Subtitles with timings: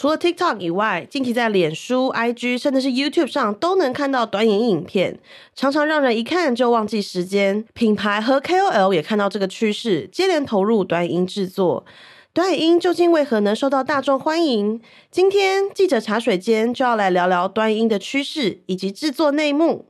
[0.00, 5.18] 除了 TikTok 以外，近期在脸书、IG 甚至是 YouTube 上都能看到短影音影片，
[5.54, 7.66] 常常让人一看就忘记时间。
[7.74, 11.84] 品牌和 KOL 也看到这个趋势，接连投入短影音制作。
[12.32, 14.80] 短影音究竟为何能受到大众欢迎？
[15.10, 19.84] 今天记者茶水间就要来聊聊短影音的趋势以及制作内幕。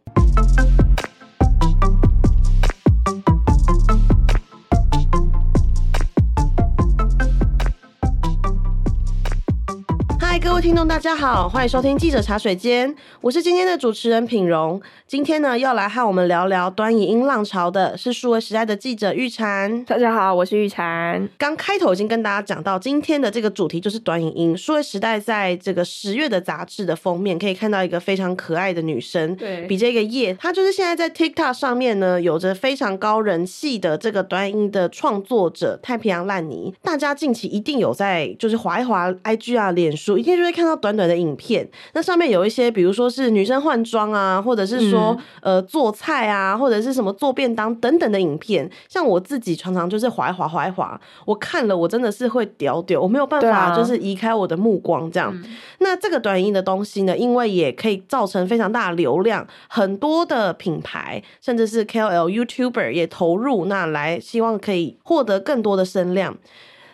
[10.61, 14.79] 位听众，大家好，欢迎收听记者茶水间，我是今天的主持人品荣。
[15.07, 19.82] 今天呢，要来和我们聊聊短影音浪潮的是数位时代的记者玉婵。
[19.86, 21.26] 大家好，我是玉婵。
[21.38, 24.54] 刚开头已经跟大家讲到，今天的这个主题就是短影音。
[24.54, 36.74] 数位时代在这个十月的杂志的封面可以看到一个非常可爱的女生，对，比这个耶，她就是现在在 TikTok 上面呢，有着非常高人气的这个短影音的创作者太平洋烂泥。
[36.83, 40.19] 大家近期一定有在就是划一划 IG 啊、脸书。
[40.19, 48.70] 一定就会看到短短的影片，那上面有一些，比如说是女生换装啊，或者是说、嗯、呃做菜啊，或者是什么做便当等等的影片。
[48.89, 55.30] 像我自己常常就是滑一滑滑一滑，我看了我真的是会屌屌，我没有办法就是移开我的目光这样。
[55.30, 55.42] 啊、
[55.78, 66.36] 那这个短影音的东西呢，因为也可以造成非常大的流量，很多的品牌甚至是 KOL、YouTuber 也投入，那来希望可以获得更多的声量。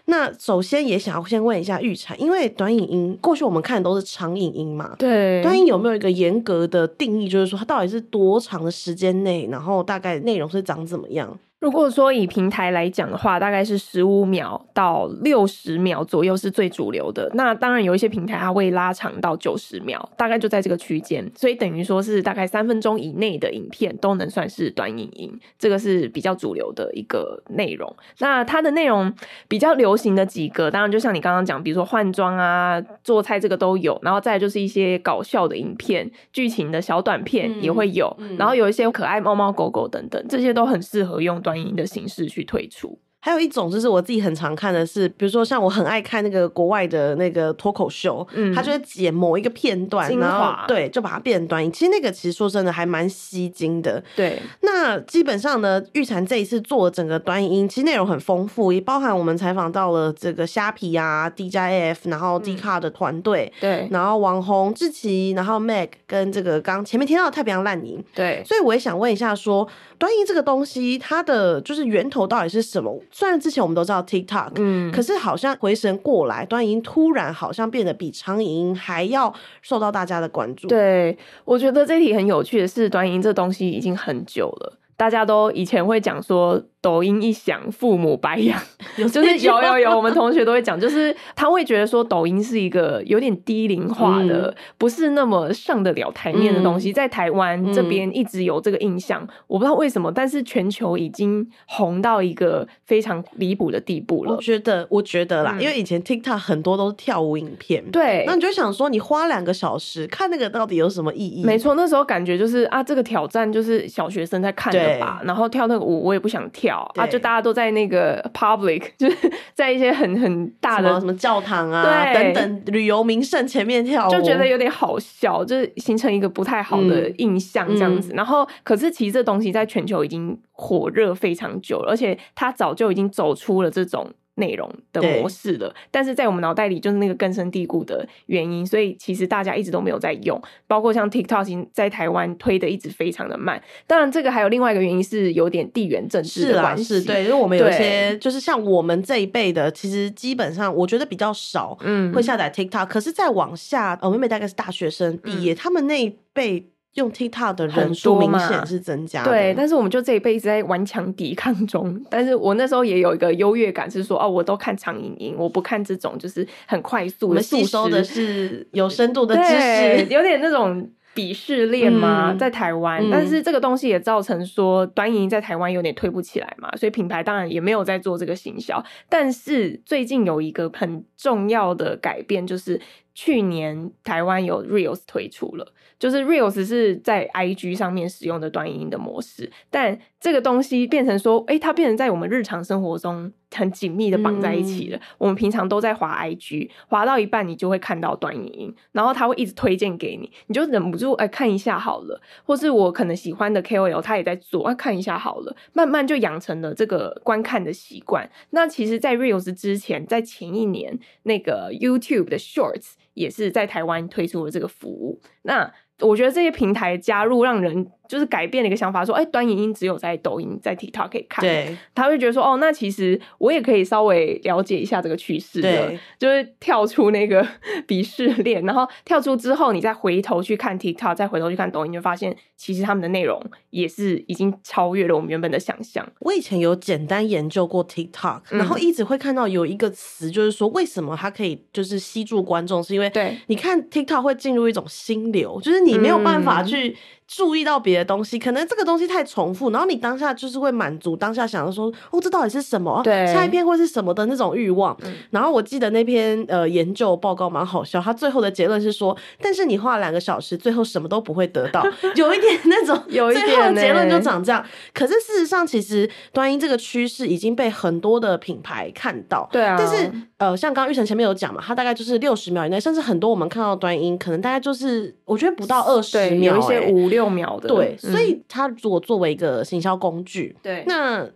[0.06, 11.38] 那首先也想要先问一下玉婵，因为短影音过去我们看的都是长影音嘛，对，短影有没有一个严格的定义，就是说它到底是多长的时间内，然后大概内容是长怎么样？
[11.67, 17.28] 如果说以平台来讲的话，大概是十五秒到六十秒左右是最主流的。
[17.34, 21.28] 那当然有一些平台它会拉长到九十秒，大概就在这个区间。
[21.34, 27.92] 所以等于说是大概三分钟以内的影片都能算是短影音，这个是比较主流的一个内容。
[28.20, 29.12] 那它的内容
[29.48, 43.00] 比较流行的几个，当然就像你刚刚讲，比如说换装啊、做菜这个都有，然后再来就是一些搞笑的影片、剧情的小短片也会有，嗯嗯、然后有一些可爱猫猫狗狗等等，这些都很适合用短的形式去推出。
[43.27, 51.64] 还有一种就是我自己很常看的是，比如说像我很爱看那个国外的那个脱口秀，嗯，他就会剪某一个片段，然后对，就把它变成短。
[51.64, 51.73] 影。
[51.73, 54.01] 其实那个其实说真的还蛮吸睛的。
[54.14, 73.03] 对，那基本上呢，玉婵这一次做整个短影音，其实内容很丰富，也包含我们采访到了这个虾皮啊、D 加 AF，然后 D 卡的团队，嗯，对，然后网红志奇，然后 Meg 跟这个刚前面听到的太平洋烂泥，对，所以我也想问一下说，说短影音这个东西，它的就是源头到底是什么？
[73.18, 79.32] 虽然之前我们都知道 TikTok，嗯，可是好像回神过来，短影音突然好像变得比长影音还要
[79.62, 80.68] 受到大家的关注。
[80.68, 81.16] 对，
[81.46, 86.62] 我觉得这题很有趣的是，短影音这东西已经很久了，大家都以前会讲说。
[86.86, 88.57] 抖音一响，父母白养，
[88.97, 104.36] 就是有有有，我们同学都会讲， 就是他会觉得说抖音是一个有点低龄化的，嗯、不是那么上得了台面的东西，嗯、在台湾这边一直有这个印象，嗯、我不知道为什么，但是全球已经红到一个非常离谱的地步了。
[104.36, 111.42] 我觉得，我觉得啦，嗯、因为以前 TikTok 很多都是跳舞影片，对，那你就想说，你花两个小时看那个到底有什么意义？
[111.42, 116.76] 没错，那时候感觉就是啊，这个挑战就是小学生在看的吧，然后跳那个舞我也不想跳。
[116.95, 128.12] 对啊，就大家都在那个 public， 就是在一些很很大的什么，教堂啊对等等旅游名胜前面跳舞，就觉得有点好笑，就是形成一个不太好的印象这样子。
[128.12, 134.11] 嗯、然后，可是其实这东西在全球已经火热非常久了，而且它早就已经走出了这种。
[134.37, 143.62] 内容的模式了，但是在我们脑袋里就是那个根深蒂固的原因，所以其实大家一直都没有在用，包括像 TikTok 在台湾推的一直非常的慢。
[143.87, 152.87] 当然，这个还有另外一个原因是有点地缘政治的关系，是对，因为我们有一些就是像我们这一辈的，其实基本上我觉得比较少，嗯，会下载 TikTok。
[152.87, 156.67] 可是再往下，我妹妹大概是大学生毕业，嗯、他们那一辈。
[156.96, 162.05] 用 TikTok 的人数明显是增加的，对，但是我们就这一辈子在顽强抵抗中。
[162.11, 173.02] 但是我那时候也有一个优越感，是说哦，我都看长影音，我不看这种就是很快速的吸收的是有深度的知识，有点那种鄙视链嘛，嗯、在台湾。
[173.02, 178.82] 嗯、但是这个东西也造成说短影音在台湾有点推不起来嘛，所以品牌当然也没有在做这个行销。
[179.08, 182.81] 但是最近有一个很重要的改变，就是
[183.16, 185.72] 去年台湾有 Reels 推出了。
[185.98, 194.98] 就是 Reels 是在 IG 上面使用的短影音的模式，但这个东西变成说，诶，它变成在我们日常生活中很紧密的绑在一起了。
[194.98, 208.30] 嗯、我们平常都在滑 IG，滑到一半你就会看到短影音，然后它会一直推荐给你，你就忍不住哎看一下好了，或是我可能喜欢的 KOL 他也在做，啊看一下好了，慢慢就养成了这个观看的习惯。
[208.50, 212.96] 那其实，在 Reels 之前，在前一年那个 YouTube 的 Shorts。
[213.16, 215.18] 也是在台湾推出了这个服务。
[215.42, 221.43] 那我觉得这些平台加入，让人就是改变了一个想法，说，哎，短影音只有在抖音、在 TikTok 可以看。
[221.43, 227.47] 对，他会觉得说，哦，那其实我也可以稍微了解一下这个趋势的，对，就是跳出那个
[227.88, 236.06] 鄙视链，然后跳出之后，你再回头去看 TikTok，再回头去看抖音，就发现其实他们的内容也是已经超越了我们原本的想象。
[236.20, 245.87] 我以前有简单研究过 TikTok，嗯，然后一直会看到有一个词，就是说为什么它可以就是吸住观众，是因为对，你看 TikTok 会进入一种心流，就是。
[245.87, 246.97] 你没有办法去
[247.28, 253.00] 注意到别的东西，可能这个东西太重复，然后你当下就是会满足当下想要说，哦，这到底是什么？
[253.02, 254.96] 对，下一篇会是什么的那种欲望。
[255.02, 255.12] 嗯。
[255.31, 261.84] 然后我记得那篇呃研究报告蛮好笑，他最后的结论是说，但是你花两个小时，最后什么都不会得到，
[262.14, 264.64] 有一点那种， 有一点最后的结论就长这样。
[264.94, 269.49] 可是事实上，其实端音这个趋势已经被很多的品牌看到。
[269.50, 269.76] 对啊。
[269.79, 277.68] 但是呃，像刚刚玉成前面有讲嘛，它大概就是六十秒以内，甚至很多我们看到的短音，可能大概就是我觉得不到二十秒，有一些五六秒的。
[277.68, 281.26] 对，所以它如果作为一个行销工具，对，那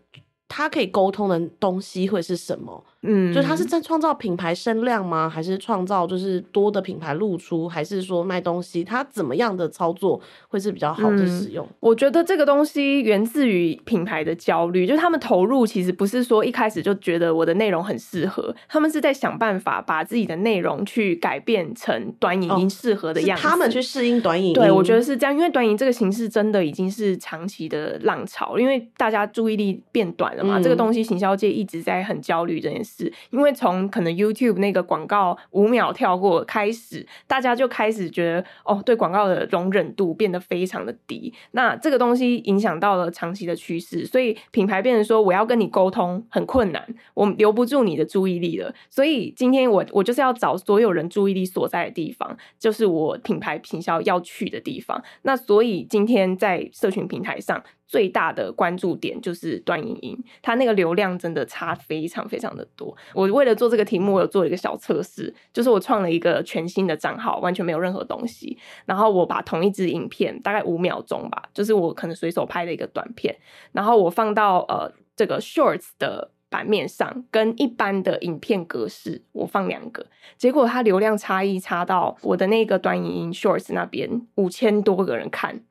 [0.49, 2.85] 它可以沟通的东西会是什么？
[3.03, 5.27] 嗯，就他是在创造品牌声量吗？
[5.29, 7.67] 还是创造就是多的品牌露出？
[7.67, 8.85] 还是说卖东西？
[8.85, 11.65] 他怎么样的操作会是比较好的使用？
[11.65, 24.53] 嗯，我觉得这个东西源自于品牌的焦虑，就是他们投入其实不是说一开始就觉得我的内容很适合，他们是在想办法把自己的内容去改变成短影音适合的样子，哦，他们去适应短影音。
[24.53, 32.90] 对，我觉得是这样，因为短影这个形式真的已经是长期的浪潮，因为大家注意力变短了嘛，嗯，这个东西行销界一直在很焦虑这件事。
[32.91, 41.33] 是因为从可能 YouTube 那个广告五秒跳过开始，大家就开始觉得哦，对广告的容忍度变得非常的低。
[41.53, 46.85] 那这个东西影响到了长期的趋势，所以品牌变成说我要跟你沟通很困难，
[47.15, 48.75] 我留不住你的注意力了。
[48.89, 55.03] 所以今天我我就是要找所有人注意力所在的地方，就是我品牌行销要去的地方。
[55.23, 57.63] 那所以今天在社群平台上。
[57.91, 62.97] 最大的关注点就是段莹莹，她那个流量真的差非常非常的多。
[63.13, 68.57] 我为了做这个题目，我有做了一个小测试，就是我创了一个全新的账号，完全没有任何东西，
[68.87, 73.37] 然后我把同一支影片，大概五秒钟吧，就是我可能随手拍的一个短片，
[73.73, 80.07] 然后我放到呃这个 Shorts 的版面上，跟一般的影片格式，我放两个，
[80.39, 85.65] 结果它流量差异差到我的那个短影音 Shorts 那边五千多个人看。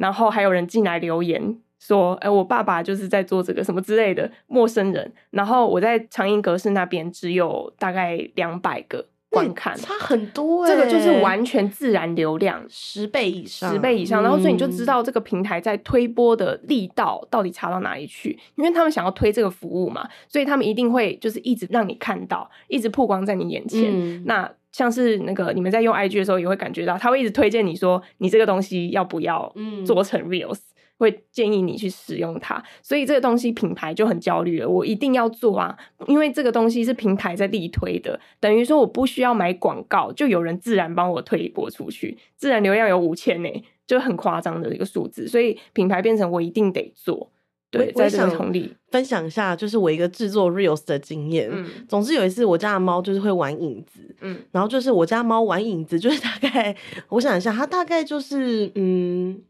[0.00, 10.66] 然后还有人进来留言说：“哎，我爸爸就是在做这个什么之类的陌生人。”然后我在长音格式那边只有大概两百个观看，差很多。
[10.66, 14.22] 这个就是完全自然流量十倍以上，十倍以上。
[14.22, 23.90] 然后所以你就知道这个平台在推播的力道到底差到哪里去，因为他们想要推这个服务嘛，所以他们一定会就是一直让你看到，一直曝光在你眼前。
[23.92, 24.50] 嗯、那。
[24.72, 29.52] 像是那个你们在用 IG 的时候，也会感觉到他会一直推荐你说，你这个东西要不要
[29.86, 32.62] 做成 Reels，嗯，会建议你去使用它。
[32.82, 35.76] 所以这个东西品牌就很焦虑了，我一定要做啊，
[36.06, 43.48] 因为这个东西是平台在力推的，等于说我不需要买广告，就有人自然帮我推一波出去，自然流量有五千呢，
[43.86, 47.30] 就很夸张的一个数字，所以品牌变成我一定得做。
[47.70, 51.48] 对，在这个同理分享一下，就是我一个制作 reels 的经验。
[51.52, 56.74] 嗯，总之有一次我家的猫就是会玩影子，嗯，然后就是我家猫玩影子，就是大概
[57.08, 59.40] 我想一下，它大概就是嗯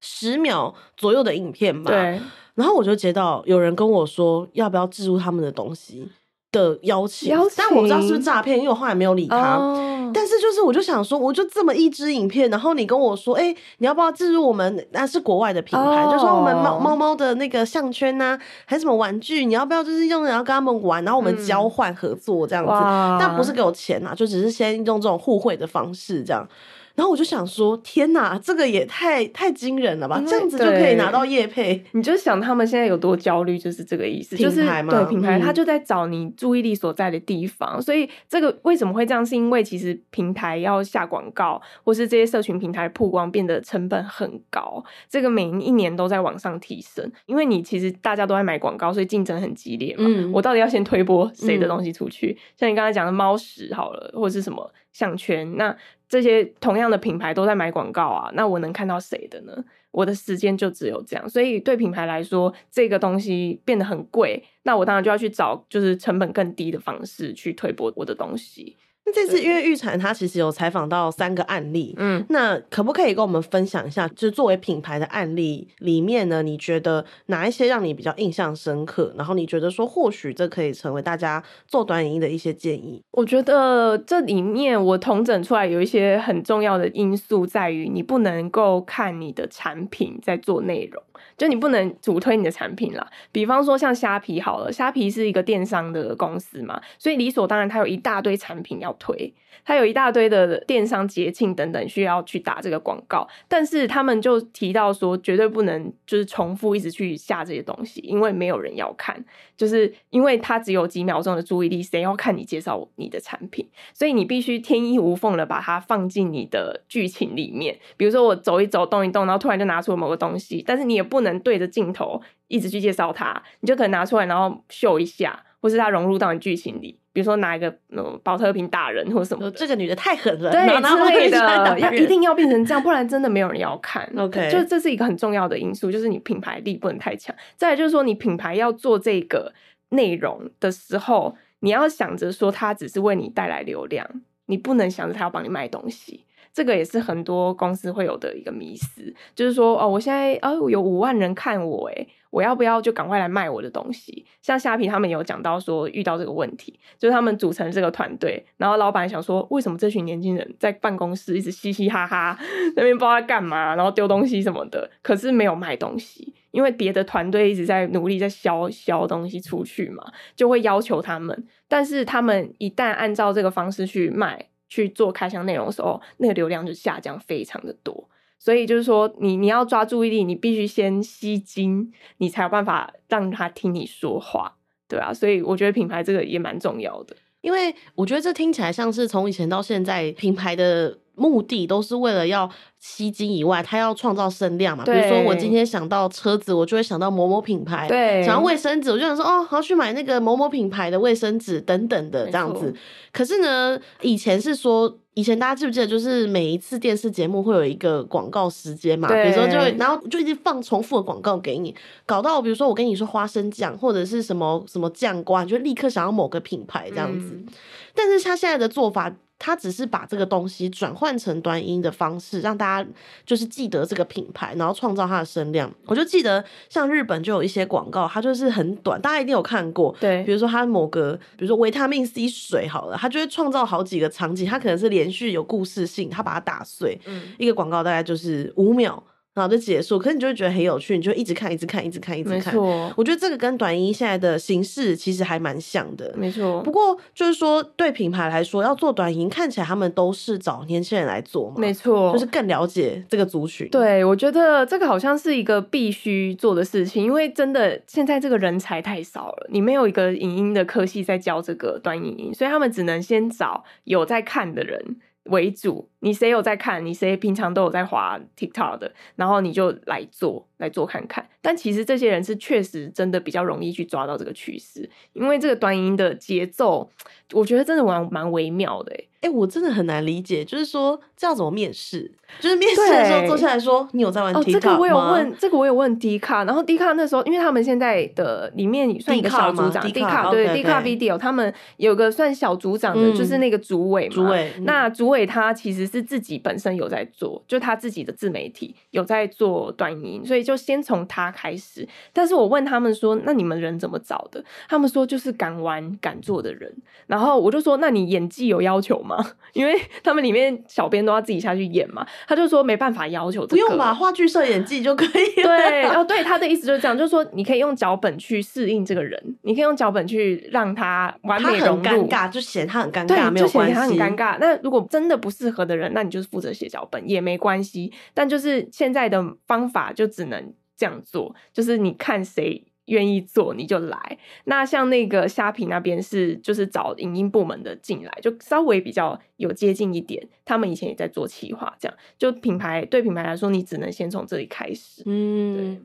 [0.00, 1.90] 十秒左右的影片吧。
[1.90, 2.20] 对，
[2.54, 6.08] 然后我就接到有人跟我说，要不要置入他们的东西。
[6.56, 9.56] 的邀请，邀请，但我不知道是不是诈骗，因为我后来没有理他。
[9.56, 10.10] Oh.
[10.14, 14.86] 但是就是，我就想说，我就这么一支影片，然后你跟我说，哎、欸，你要不要置入我们？
[14.92, 16.12] 那是国外的品牌，oh.
[16.12, 19.44] 就说我们猫猫猫的那个项圈呐、啊，还是什么玩具？
[19.44, 23.18] 你要不要就是用，然后跟他们玩，然后我们交换合作这样子、嗯？
[23.20, 26.48] 但不是给我钱呐，就只是先用这种互惠的方式这样。
[26.96, 30.20] 然后我就想说，天哪，这个也太太惊人了吧！
[30.26, 34.34] 这样子就可以拿到业配，你就想他们现在有多焦虑，就是这个意思。
[34.34, 37.74] 品牌嘛，就是、对品牌，他就在找你注意力所在的地方。
[37.76, 39.24] 嗯、所以这个为什么会这样？
[39.24, 47.10] 是因为其实平台要下广告，或是这些社群平台曝光变得成本很高，这个每一年都在往上提升。
[47.26, 50.04] 因为你其实大家都在买广告，所以竞争很激烈嘛。
[50.06, 52.30] 嗯、我到底要先推播谁的东西出去？
[52.30, 55.76] 嗯、像你刚才讲的猫屎好了，或者是什么项圈那。
[56.08, 59.52] 这些同样的品牌都在买广告啊，那我能看到谁的呢？
[59.90, 68.76] 我的时间就只有这样，所以对品牌来说，这个东西变得很贵，那我当然就要去找就是成本更低的方式去推播我的东西。
[69.06, 79.14] 那这次因为玉蝉他其实有采访到三个案例，嗯，那可不可以跟我们分享一下，就是作为品牌的案例里面呢，你觉得哪一些让你比较印象深刻？
[79.16, 83.00] 然后你觉得说或许这可以成为大家做短影音的一些建议？
[83.12, 91.00] 我觉得这里面我统整出来有一些很重要的因素，在于你不能够看你的产品在做内容，
[91.38, 93.06] 就你不能主推你的产品啦。
[93.30, 99.32] 比方说像虾皮好了，虾皮是一个电商的公司嘛，所以理所当然它有一大堆产品要推，
[99.64, 109.24] 它有一大堆的电商节庆等等需要去打这个广告，但是他们就提到说，绝对不能就是重复一直去下这些东西，因为没有人要看，
[109.56, 113.68] 就是因为它只有几秒钟的注意力，谁要看你介绍你的产品？
[113.92, 117.78] 所以你必须天衣无缝的把它放进你的剧情里面。
[117.96, 126.96] 比如说我走一走，动一动，然后突然就拿出某个东西，但是你也不能对着镜头一直去介绍它，你就可能拿出来然后秀一下，或是他融入到你剧情里。
[127.12, 134.08] 比如说拿一个嗯保特瓶打人或什么，这个女的太狠了，对之类的，要一定要变成这样，不然真的没有人要看。
[134.16, 137.34] OK，就这是一个很重要的因素，就是你品牌力不能太强。
[137.56, 139.52] 再来就是说，你品牌要做这个
[139.88, 144.06] 内容的时候，你要想着说，它只是为你带来流量，
[144.44, 146.24] 你不能想着它要帮你卖东西。
[146.56, 154.24] 这个也是很多公司会有的一个迷思，就是说哦，我现在哦有五万人看我，诶，我要不要就赶快来卖我的东西？
[154.40, 162.38] 像虾皮他们有讲到说遇到这个问题，就是他们组成这个团队，然后老板想说，为什么这群年轻人在办公室一直嘻嘻哈哈，
[162.74, 170.02] 那边不知道在干嘛，然后丢东西什么的，可是没有卖东西，因为别的团队一直在努力在销销东西出去嘛，
[170.34, 174.48] 就会要求他们，但是他们一旦按照这个方式去卖。
[174.68, 178.08] 去做开箱内容的时候，那个流量就下降非常的多。
[178.38, 184.56] 所以就是说你，你要抓注意力，你必须先吸睛，你才有办法让他听你说话，
[184.86, 185.12] 对啊。
[185.12, 190.98] 所以我觉得品牌这个也蛮重要的，因为我觉得这听起来像是从以前到现在品牌的。
[191.16, 194.84] 目的都是为了要吸金以外，他要创造声量嘛。
[194.84, 202.72] 比如说，我今天想到车子，我就会想到某某品牌；对，想到卫生纸，我就想说哦，好去买那个某某品牌的卫生纸等等的这样子。
[203.12, 209.08] 可是呢，以前是说，以前大家记不记得，就是每一次电视节目会有一个广告时间嘛？
[209.08, 217.30] 比如说就会，然后就一直放重复的广告给你，搞到比如说我跟你说花生酱或者是什么什么酱瓜，你就立刻想要某个品牌这样子。
[217.32, 217.46] 嗯、
[217.94, 219.10] 但是他现在的做法。
[219.38, 222.90] 他只是把这个东西转换成端音的方式，让大家
[223.24, 225.70] 就是记得这个品牌，然后创造它的声量。
[225.84, 229.94] 我就记得像日本就有一些广告，它就是很短，大家一定有看过。
[230.00, 236.98] 对，比如说它某个，比如说维他命 C 水好了，它就会创造好几个场景，它可能是连续有故事性，它把它打碎。
[237.04, 239.02] 嗯，一个广告大概就是五秒。
[239.36, 242.36] 然后就结束，可是你就会觉得很有趣，你就一直看，一直看，一直看，一直看。
[242.36, 246.10] 没错，我觉得这个跟短音现在的形式其实还蛮像的。
[246.16, 251.56] 没错，不过就是说，对品牌来说，要做短音，看起来他们都是找年轻人来做嘛。
[251.58, 253.68] 没错，就是更了解这个族群。
[253.68, 264.96] 对，我觉得这个好像是一个必须做的事情，因为真的现在这个人才太少了，你没有一个影音的科系在教这个短影音，所以他们只能先找有在看的人
[265.28, 266.84] 为主，你谁有在看？
[266.84, 271.26] 你谁平常都有在滑 TikTok 的，然后你就来做，来做看看。
[271.40, 276.90] 但其实这些人是确实真的比较容易去抓到这个趋势，因为这个短音的节奏，
[277.32, 279.08] 我觉得真的蛮蛮微妙的欸。
[279.22, 282.12] 哎、欸，我真的很难理解，就是说这样怎么面试？
[282.38, 294.14] 就是面试的时候坐下来说，你有在玩这个我有问，这个我有问 D 卡，然后 D 卡那时候，因为他们现在的里面算一个小组长，D 卡对 D 卡 Video，他们有个算小组长的，嗯、就是那个主委嘛。
[294.14, 301.86] 主委，嗯、那主委他其实是自己本身有在做，就他自己的自媒体有在做短音，所以就先从他开始。
[302.12, 304.42] 但是我问他们说，那你们人怎么找的？
[304.68, 306.72] 他们说就是敢玩敢做的人。
[307.08, 309.16] 然后我就说，那你演技有要求吗？
[309.52, 312.06] 因为他们里面小编都要自己下去演嘛。
[312.28, 315.48] 他就说没办法要求、这个，不用吧，话剧社演技就可以了。
[315.48, 321.82] 对，哦，对，他的意思就是这样，就是说你可以用脚本去适应这个人，你可以用脚本去让他完美融入。
[321.82, 323.74] 他很尴尬，就显他很尴尬，对，没有关系。
[323.74, 324.36] 他很尴尬。
[324.38, 327.92] 那如果真的不适合的人，那你就是负责写脚本也没关系。
[328.12, 330.35] 但就是现在的方法就只能
[330.76, 332.64] 这样做，就是你看谁。
[332.86, 334.16] 愿意做你就来。
[334.44, 340.24] 那像那个虾皮那边是就是找影音部门的进来，就稍微比较有接近一点。
[340.44, 345.02] 他们以前也在做企划，这样就品牌对品牌来说，你只能先从这里开始。
[345.04, 345.78] 嗯，对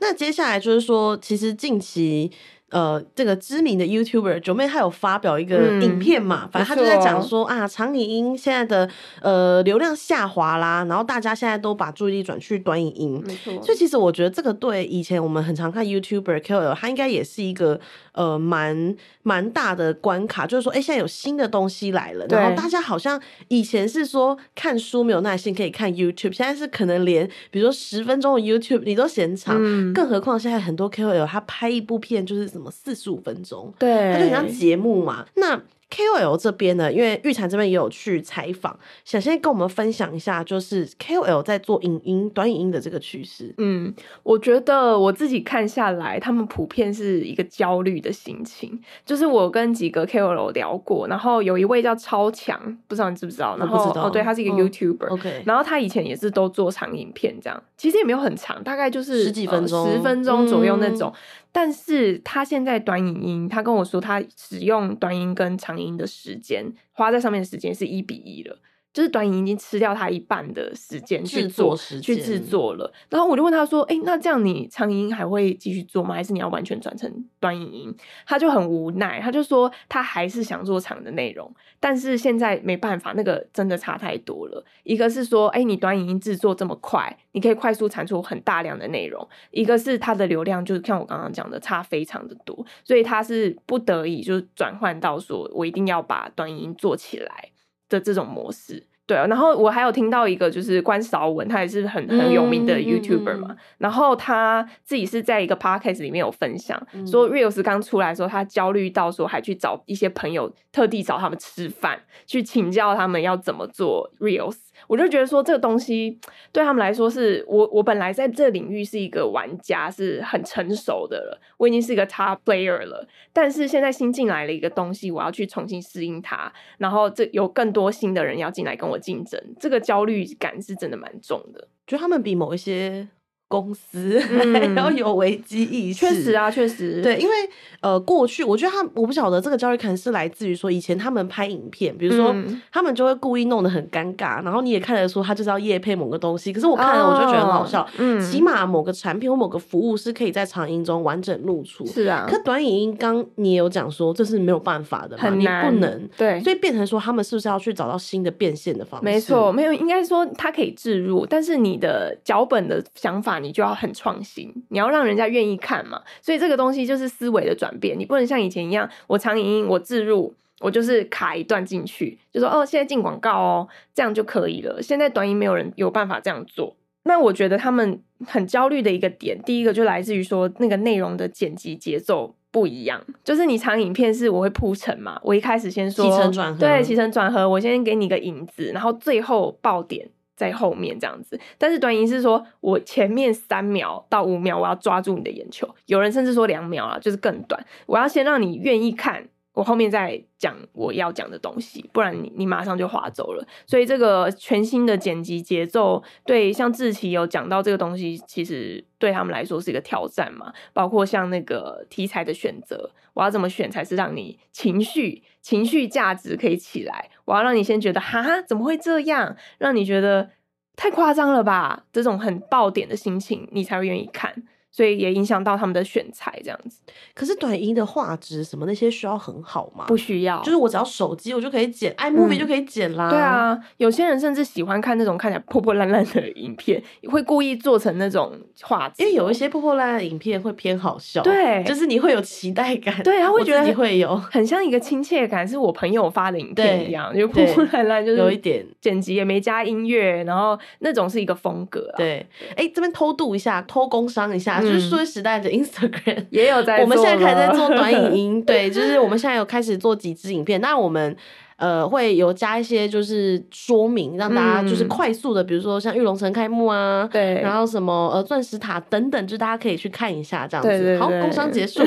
[0.00, 2.28] 那接下来就是说，其实近期
[2.70, 8.88] 呃，这个知名的 YouTuber 九妹，她有发表一个影片嘛，嗯、反正她就在讲说啊，长影音现在的
[9.20, 13.60] 呃流量下滑啦，然后大家现在都把注意力转去短影音，没错。
[13.60, 17.80] 所以其实我觉得这个对以前我们很常看 YouTuber KOL，它应该也是一个
[18.12, 32.48] 呃蛮蛮大的关卡，就是说，哎，现在有新的东西来了，然后大家好像以前是说看书没有耐心可以看 YouTube，现在是可能连比如说十分钟的 YouTube 你都嫌长，嗯、更何况现在很多 KOL 他拍一部片就是。
[32.60, 33.72] 什么四十五分钟？
[33.78, 35.24] 对，它就很像节目嘛。
[35.36, 36.92] 那 KOL 这边呢？
[36.92, 43.52] 因为玉蝉这边也有去采访，想先跟我们分享一下，就是 KOL 在做影音、短影音的这个趋势。
[43.58, 48.80] 嗯，我觉得我自己看下来，他们普遍是一个焦虑的心情。
[49.04, 53.56] 就是我跟几个 KOL 聊过，然后有一位叫超强，不知道你知不知道？
[53.58, 55.14] 然后哦，对，他是一个 YouTuber，哦。
[55.14, 61.12] OK，然后他以前也是都做长影片，这样其实也没有很长，大概就是十几分钟、呃、十分钟左右那种。
[61.12, 61.18] 嗯
[61.52, 68.58] 但是他现在短影音，他跟我说他使用短音跟长音的时间花在上面的时间是一比一了。
[68.92, 76.14] 就是短影音已经吃掉他一半的时间去做去制作了，然后我就问他说：“哎、欸，那这样你长影音还会继续做吗？
[76.14, 77.94] 还是你要完全转成短影音？”
[78.26, 84.64] 他就很无奈，他就说他还是想做长的内容，但是现在没办法，那个真的差太多了。
[84.82, 97.50] 一个是说，哎、欸，你短影音制作这么快，你可以快速产出很大量的内容；一个是它的流量，就是像我刚刚讲的，差非常的多，所以他是不得已就转换到说我一定要把短影音做起来。
[97.90, 103.56] 的这种模式，对啊，然后我还有听到一个就是关韶文，他也是很很有名的 YouTuber 嘛，嗯嗯。
[103.56, 114.56] 嗯、然后他自己是在一个 Podcast 里面有分享，嗯、说 Reels 刚出来的时候，他焦虑到说还去找一些朋友，特地找他们吃饭，去请教他们要怎么做 Reels。
[114.86, 116.18] 我就觉得说这个东西
[116.52, 123.06] 对他们来说是我我本来在这领域是一个玩家，是很成熟的了，我已经是一个 top player 了。
[123.32, 131.68] 但是现在新进来了一个东西，我要去重新适应它，然后这有更多新的人要进来跟我竞争，这个焦虑感是真的蛮重的。
[131.86, 133.08] 就他们比某一些。
[133.50, 134.10] 公司
[134.76, 137.02] 然后有危机意识，确、嗯、实啊，确实。
[137.02, 137.34] 对，因为
[137.80, 159.04] 呃，过去我觉得他我不晓得这个焦虑可能是来自于说以前他们拍影片，比如说、嗯、他们就会故意弄得很尴尬，然后你也看得出他就是要夜配某个东西，可是我看了我就觉得很好笑，哦、嗯，起码某个产品或某个服务是可以在长音中完整露出，是啊，可短影音刚你也有讲说这是没有办法的嘛，你不能对，所以变成说他们是不是要去找到新的变现的方式？
[159.04, 164.10] 没错，没有，应该说它可以置入，但是你的脚本的想法你就要很创。
[164.22, 167.98] 新，你要让人家愿意看嘛，所以这个东西就是思维的转变。
[167.98, 174.82] 你不能像以前一样，我长影音我置入，我就是卡一段进去，就说哦，现在进广告哦，这样就可以了。
[174.82, 176.76] 现在短影没有人有办法这样做。
[177.04, 183.02] 那我觉得他们很焦虑的一个点，第一个就来自于说那个内容的剪辑节奏不一样。
[183.24, 190.08] 就是你长影片是我会铺陈嘛，我一开始先说起承转合，对，起承转合，我先给你个引子，然后最后爆点。
[190.40, 197.62] 在后面这样子，但是短影是说我前面三秒到五秒，我要抓住你的眼球，有人甚至说两秒啊，就是更短。
[197.84, 203.46] 我要先让你愿意看，我后面再讲我要讲的东西，不然你你马上就划走了。
[203.66, 210.52] 所以这个全新的剪辑节奏，对像志奇有讲到这个东西，其实对他们来说是一个挑战嘛。
[210.72, 217.10] 包括像那个题材的选择，我要怎么选才是让你情绪情绪价值可以起来？
[217.24, 219.36] 我要让你先觉得哈，怎么会这样？
[219.58, 220.30] 让你觉得
[220.76, 221.84] 太夸张了吧？
[221.92, 224.44] 这种很爆点的心情，你才会愿意看。
[224.70, 226.80] 所以也影响到他们的选材这样子。
[227.14, 229.84] 可是短音的画质什么那些需要很好吗？
[229.86, 233.10] 不需要，就是我只要手机我就可以剪，iMovie 就可以剪啦。
[233.10, 241.22] 对啊，有些人甚至喜欢看那种看起来破破烂烂的影片，会故意做成那种画质，因为有一些破破烂烂的影片会偏好笑。
[241.22, 243.02] 对，就是你会有期待感。
[243.02, 251.92] 对，他会觉得你会有很像一个亲切感，是我朋友发的影片一样，就破破烂烂，就是有一点剪辑也没加音乐，然后那种是一个风格。
[251.96, 255.50] 对，哎，这边偷渡一下，偷工商一下，就是说时代的。
[255.60, 261.14] Instagram 也有在，我们现在还在做 短影音，对，就是我们现在有开始做几支影片，那我们
[261.56, 270.68] 呃会有加一些就是说明，让大家就是快速的，嗯、比如说像玉龙城开幕啊，对，然后什么呃钻石塔等等，就大家可以去看一下这样子。
[270.68, 271.82] 对对对好，工商结束。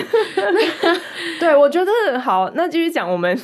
[1.40, 3.40] 对，我觉得好，那继续讲我们。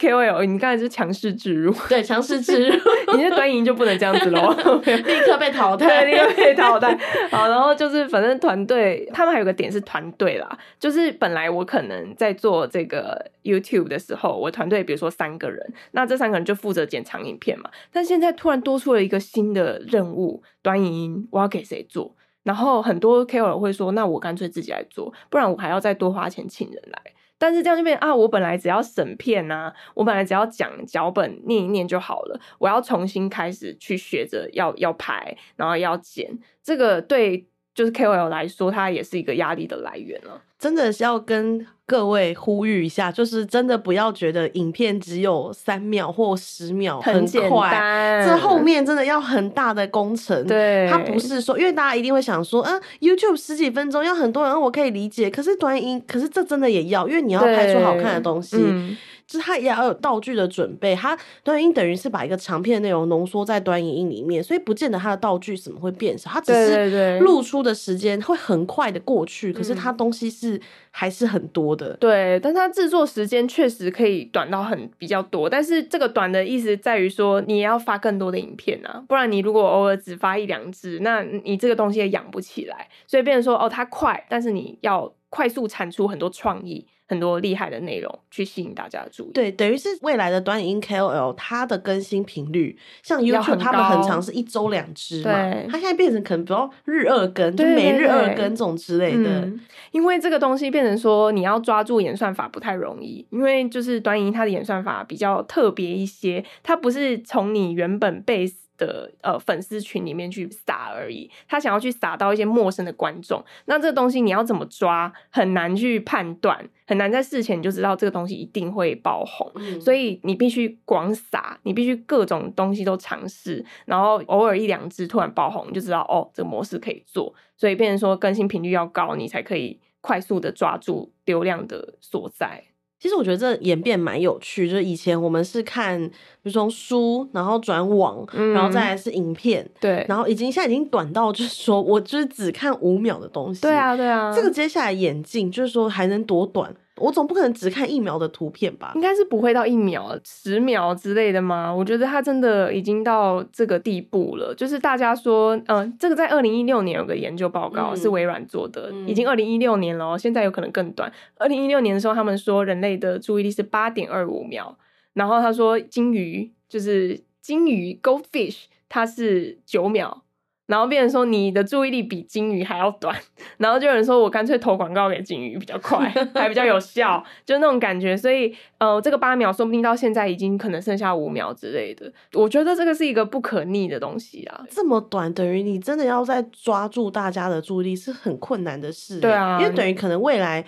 [0.00, 2.74] KOL，你刚才是强势置入，对，强势置入，
[3.14, 4.50] 你是端影就不能这样子喽，
[4.82, 6.98] 立刻被淘汰，立刻被淘汰。
[7.30, 22.16] 好，然后就是反正团队，他们还有个点是团队啦，就是本来我可能在做这个 YouTube 的时候，我团队比如说三个人，那这三个人就负责剪长影片嘛，但现在突然多出了一个新的任务，端影音，我要给谁做？
[22.42, 26.98] 然后很多 KOL 会说，那我干脆自己来做，不然我还要再多花钱请人来。
[27.40, 40.42] 但是这样就变啊，我本来只要审片呐，我本来只要讲脚本念一念就好了，我要重新开始去学着要要排，然后要剪，这个对就是 KOL 来说，它也是一个压力的来源了。
[40.60, 50.46] 真的是要跟各位呼吁一下，就是真的不要觉得影片只有三秒或十秒很快，这后面真的要很大的工程。
[50.46, 55.28] 对，它不是说，因为大家一定会想说，嗯，YouTube 十几分钟要很多人，我可以理解。
[55.30, 58.56] 可是短影，可是这真的也要，因为你要拍出好看的东西。
[58.60, 58.96] 嗯
[59.30, 71.96] 就是它也要有道具的准备，它短影音等于是把一个长片内容浓缩在短影音里面，所以不见得它的道具怎么会变少，它只是露出的时间会很快的过去，可是它东西是还是很多的。
[71.98, 86.84] 对，但它制作时间确实可以短到很比较多，但是这个短的意思在于说你也要发更多的影片啊，不然你如果偶尔只发一两支，那你这个东西也养不起来，所以变成说哦，它快，但是你要快速产出很多创意。
[87.10, 95.32] 很多厉害的内容去吸引大家的注意，对，等于是未来的端影音 KOL，它的更新频率，像 YouTube 他们很长是一周两支嘛，
[95.68, 99.28] 它现在变成可能比较日二更，就每日二更这种之类的。
[99.40, 108.52] 嗯，因为这个东西变成说你要抓住演算法不太容易，因为就是端影音它的演算法比较特别一些，它不是从你原本 base。
[108.80, 132.64] 的呃粉丝群里面去撒而已，他想要去撒到一些陌生的观众，那这个东西你要怎么抓，很难去判断，很难在事前你就知道这个东西一定会爆红，嗯、所以你必须广撒，你必须各种东西都尝试，然后偶尔一两只突然爆红，你就知道哦，这个模式可以做，所以变成说更新频率要高，你才可以快速的抓住流量的所在。
[133.00, 146.74] 其实我觉得这演变蛮有趣，就是以前我们是看，比如从书，然后转网，嗯、然后再来是影片，对，然后已经现在已经短到就是说我就是只看五秒的东西，对啊，对啊，这个接下来演进就是说还能多短？
[147.00, 148.92] 我总不可能只看一秒的图片吧？
[148.94, 151.74] 应该是不会到一秒、十秒之类的吗？
[151.74, 154.54] 我觉得它真的已经到这个地步了。
[154.54, 161.10] 就是大家说，嗯、呃，这个在二零一六年有个研究报告、嗯、是微软做的，嗯、已经二零一六年了，现在有可能更短。
[161.36, 164.76] 二零一六年的时候，他们说人类的注意力是八点二五秒，
[165.14, 170.22] 然后他说鲸鱼就是鲸鱼 （goldfish） 它是九秒。
[170.70, 173.14] 然后变成说你的注意力比金鱼还要短，
[173.58, 178.16] 然后就有人说我干脆投广告给金鱼比较快， 还比较有效，就那种感觉。
[178.16, 182.10] 所以呃，这个八秒说不定到现在已经可能剩下五秒之类的。
[182.34, 189.18] 我觉得这个是一个不可逆的东西啊，这么短等于你真的要再抓住大家的注意力是很困难的事。
[189.18, 190.64] 对啊，因为等于可能未来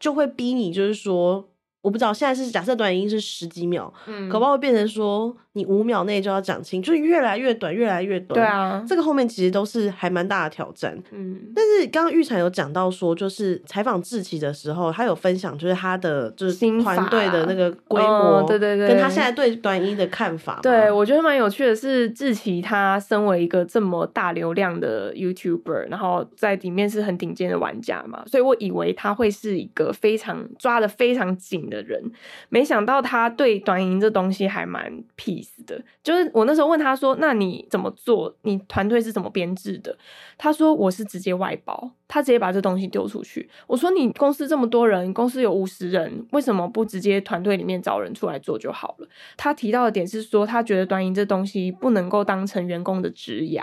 [0.00, 1.51] 就会逼你，就是说。
[1.82, 8.40] 我不知道现在是假设短影音是十几秒，嗯，可不可以变成说你五秒内就要讲清，就是越来越短，越来越短。
[8.40, 10.96] 对啊，这个后面其实都是还蛮大的挑战。
[11.10, 20.60] 嗯，但是刚刚玉婵有讲到说，就是采访志奇的时候，他有分享就是他的就是团队的那个规模，哦，对对对，跟他现在对短影音的看法。
[20.62, 32.02] 对，我觉得蛮有趣的是，志奇他身为一个这么大流量的 YouTuber，然后在里面是很顶尖的玩家嘛，所以我以为他会是一个非常抓的非常紧的人，
[32.48, 35.82] 没想到他对短影音这东西还蛮 peace 的。
[36.02, 38.36] 就是我那时候问他说：“那你怎么做？
[38.42, 39.96] 你团队是怎么编制的？”
[40.36, 53.62] 他说：“我是直接外包，他直接把这东西丢出去。”我说：“你公司这么多人，公司有五十人，为什么不直接团队里面找人出来做就好了？”他提到的点是说，他觉得短影音这东西不能够当成员工的职涯。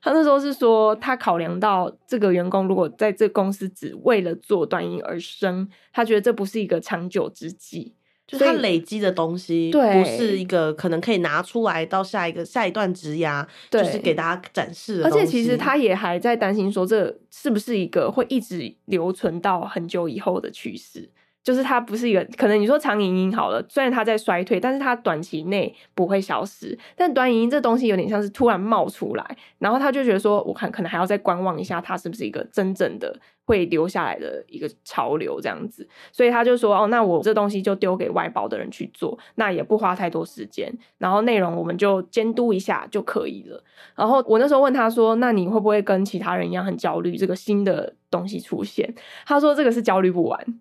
[0.00, 7.94] 他那时候是说，他考量到这个员工如果在这公司只为了做短音而生，他觉得这不是一个长久之计。
[8.26, 15.04] 就是他累积的东西，不是一个可能可以拿出来到下一个下一段职涯，就是给大家展示的。
[15.04, 21.10] 而且其实他也还在担心说，这是不是一个会一直留存到很久以后的趋势。
[21.44, 26.78] 就是它不是一个，可能你说长影音好了，虽然它在衰退，但是它短期内不会消失。
[26.94, 35.88] 但短影音这东西有点像是突然冒出来，然后他就觉得说，我看可能还要再观望一下，它是不是一个真正的会留下来的一个潮流这样子。
[36.12, 43.62] 所以他就说，哦，那我这东西就丢给外包的人去做，那也不花太多时间，然后内容我们就监督一下就可以了。
[43.94, 48.94] 然后我那时候问他说，那你会不会跟其他人一样很焦虑这个新的东西出现？
[49.24, 50.60] 他说这个是焦虑不完。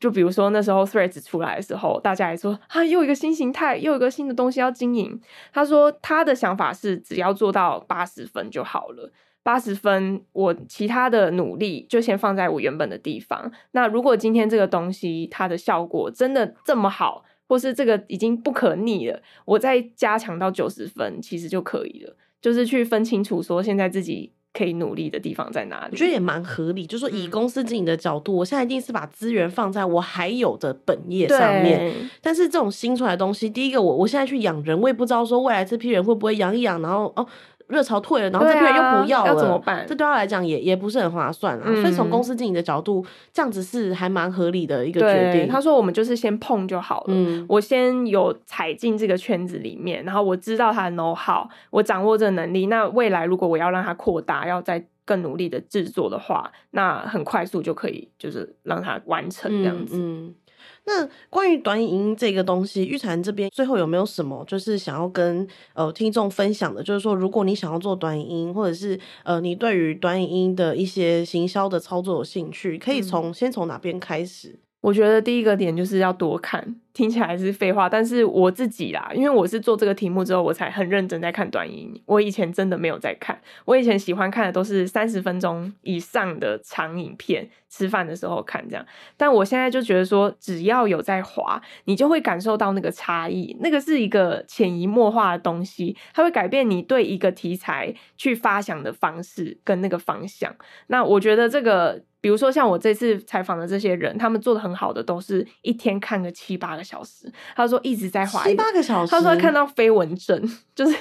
[0.00, 5.20] 就比如说那时候 Threads 出来的时候，大家也说啊，又一个新形态，又一个新的东西要经营。
[5.52, 13.52] 他说他的想法是只要做到八十分就好了，八十分我其他的努力就先放在我原本的地方。
[13.72, 22.16] 那如果今天这个东西它的效果真的这么好，或是这个已经不可逆了，我再加强到九十分其实就可以了。
[22.40, 25.88] 就是去分清楚说现在自己可以努力的地方在哪里？
[25.92, 31.92] 我觉得也蛮合理，就是说以公司经营的角度，嗯、我现在一定是把资源放在我还有的本业上面。
[32.20, 37.26] 但是这种新出来的东西，第一个我我现在去养人，我也不知道说未来这批人会不会养一养，然后哦。
[37.70, 39.86] 热潮退了，然后这批人又不要了，啊、要怎么办？
[39.88, 41.62] 这对他来讲也也不是很划算啊。
[41.66, 45.48] 嗯、所以从公司经营的角度，这样子是还蛮合理的一个决定。
[45.48, 52.66] 他说我们就是先碰就好了，嗯、我先有踩进这个圈子里面，然后我知道他的 know how，我掌握这个能力。
[52.66, 59.96] 那未来如果我要让他扩大，要再更努力的制作的话，那很快速就可以就是让他完成这样子。
[60.86, 66.82] 那关于短影音这个东西，玉婵这边最后有没有什么就是想要跟呃听众分享的？
[66.82, 74.58] 就是说，如果你想要做短影音，或者是呃你对于短影音的一些行销的操作有兴趣，可以从、嗯、先从哪边开始？
[74.80, 82.02] 我觉得第一个点就是要多看，听起来是废话，但是我自己啦，因为我是做这个题目之后，我才很认真在看短影音。
[82.06, 88.86] 我以前真的没有在看，我以前喜欢看的都是三十分钟以上的长影片，吃饭的时候看这样。
[89.18, 100.56] 但我现在就觉得说，只要有在滑，你就会感受到那个差异，那个是一个潜移默化的东西，它会改变你对一个题材去发想的方式跟那个方向。
[100.86, 102.02] 那我觉得这个。
[102.20, 107.30] 比如说像我这次采访的这些人，他们做的很好的，都是一天看个七八个小时。
[107.56, 110.40] 他说一直在滑七八个小时，他说看到飞蚊症，
[110.74, 110.96] 就是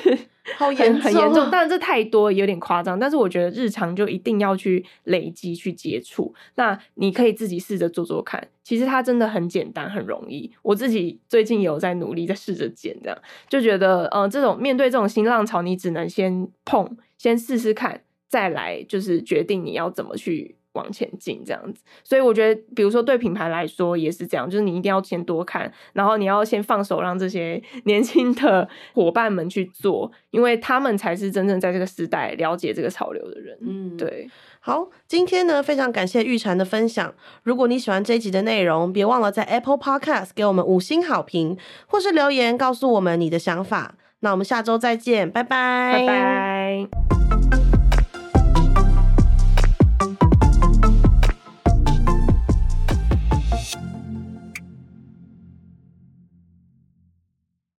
[0.55, 1.49] 好严重，很严重。
[1.51, 6.33] 当然这太多有点夸张，但是我觉得日常就一定要去累积去接触。
[6.55, 10.49] 那你可以自己试着做做看，其实它真的很简单很容易。
[10.61, 13.17] 我自己最近有在努力在试着剪，这样
[13.49, 20.55] 就觉得，呃，这种面对这种新浪潮，你只能先碰，先试试看，再来就是决定你要怎么去。
[20.73, 33.57] 往前进这样子，所以我觉得，比如说对品牌来说也是这样，就是你一定要先多看，然后你要先放手让这些 年轻的 伙伴们去做，因为他们才是真正在这个时代了解这个潮流的人。
[33.61, 34.29] 嗯，对。
[34.61, 37.13] 好，今天呢，非常感谢玉婵的分享。
[37.43, 43.95] 如果你喜欢这一集的内容，别忘了在 Apple Podcast 给我们五星好评，或是留言告诉我们你的想法。
[44.19, 47.38] 那我们下周再见，拜拜，拜拜。